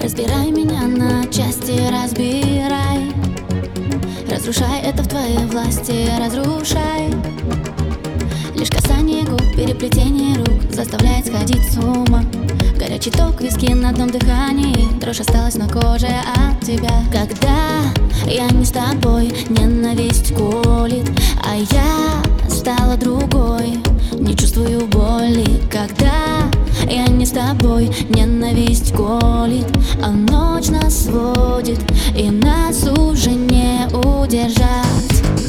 Разбирай 0.00 0.50
меня 0.50 0.86
на 0.86 1.26
части, 1.26 1.78
разбирай. 1.92 3.12
Разрушай 4.30 4.80
это 4.82 5.02
в 5.02 5.08
твоей 5.08 5.44
власти, 5.44 6.08
разрушай. 6.18 7.12
Лишь 8.54 8.70
касание 8.70 9.24
губ, 9.24 9.42
переплетение 9.54 10.36
рук 10.36 10.72
Заставляет 10.72 11.26
сходить 11.26 11.70
с 11.70 11.76
ума. 11.76 12.24
Горячий 12.78 13.10
ток, 13.10 13.42
виски 13.42 13.74
на 13.74 13.90
одном 13.90 14.08
дыхании. 14.08 14.88
Дрожь 15.00 15.20
осталась 15.20 15.56
на 15.56 15.68
коже 15.68 16.06
от 16.06 16.64
тебя. 16.64 17.04
Когда 17.12 17.82
я 18.26 18.48
не 18.48 18.64
с 18.64 18.70
тобой, 18.70 19.32
ненависть 19.48 20.34
колит, 20.34 21.10
А 21.42 21.54
я 21.56 22.22
стала 22.48 22.96
другой, 22.96 23.78
не 24.12 24.36
чувствую 24.36 24.86
боли 24.86 25.60
Когда 25.70 26.50
я 26.88 27.06
не 27.06 27.26
с 27.26 27.30
тобой, 27.30 27.90
ненависть 28.08 28.92
колит, 28.92 29.66
А 30.02 30.10
ночь 30.10 30.68
нас 30.68 31.04
сводит, 31.04 31.80
и 32.16 32.30
нас 32.30 32.84
уже 32.84 33.30
не 33.30 33.86
удержать. 33.92 35.39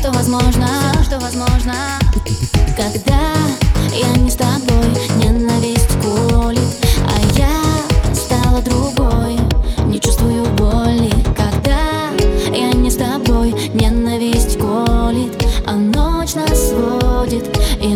что 0.00 0.12
возможно, 0.12 0.66
что 1.04 1.18
возможно. 1.18 1.74
Когда 2.74 3.34
я 3.92 4.16
не 4.16 4.30
с 4.30 4.34
тобой, 4.34 4.88
ненависть 5.16 5.92
колит, 6.00 6.58
а 7.06 7.38
я 7.38 8.14
стала 8.14 8.62
другой, 8.62 9.36
не 9.84 10.00
чувствую 10.00 10.46
боли. 10.56 11.12
Когда 11.36 12.08
я 12.50 12.72
не 12.72 12.90
с 12.90 12.96
тобой, 12.96 13.52
ненависть 13.74 14.58
колит, 14.58 15.34
а 15.66 15.74
ночь 15.74 16.34
нас 16.34 16.70
сводит 16.70 17.44
и 17.82 17.88